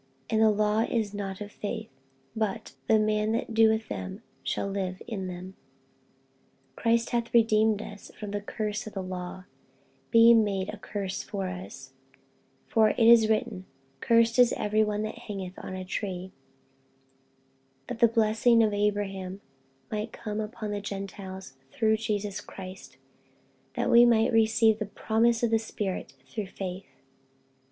48:003:012 0.31 0.31
And 0.33 0.41
the 0.41 0.63
law 0.63 0.79
is 0.85 1.13
not 1.13 1.41
of 1.41 1.51
faith: 1.51 1.91
but, 2.35 2.73
The 2.87 2.97
man 2.97 3.33
that 3.33 3.53
doeth 3.53 3.87
them 3.87 4.23
shall 4.41 4.67
live 4.67 4.99
in 5.07 5.27
them. 5.27 5.55
48:003:013 6.75 6.75
Christ 6.77 7.09
hath 7.11 7.33
redeemed 7.35 7.81
us 7.83 8.11
from 8.19 8.31
the 8.31 8.41
curse 8.41 8.87
of 8.87 8.95
the 8.95 9.03
law, 9.03 9.43
being 10.09 10.43
made 10.43 10.69
a 10.69 10.79
curse 10.79 11.21
for 11.21 11.49
us: 11.49 11.91
for 12.65 12.89
it 12.89 12.97
is 12.97 13.29
written, 13.29 13.67
Cursed 13.99 14.39
is 14.39 14.53
every 14.53 14.83
one 14.83 15.03
that 15.03 15.19
hangeth 15.19 15.53
on 15.59 15.75
a 15.75 15.85
tree: 15.85 16.31
48:003:014 17.87 17.87
That 17.89 17.99
the 17.99 18.07
blessing 18.07 18.63
of 18.63 18.73
Abraham 18.73 19.39
might 19.91 20.11
come 20.11 20.41
on 20.59 20.71
the 20.71 20.81
Gentiles 20.81 21.53
through 21.69 21.97
Jesus 21.97 22.41
Christ; 22.41 22.97
that 23.75 23.91
we 23.91 24.05
might 24.05 24.33
receive 24.33 24.79
the 24.79 24.87
promise 24.87 25.43
of 25.43 25.51
the 25.51 25.59
Spirit 25.59 26.15
through 26.25 26.47
faith. 26.47 26.87